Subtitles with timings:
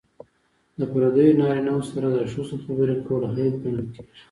[0.79, 4.11] د پردیو نارینه وو سره د ښځو خبرې کول عیب ګڼل کیږي.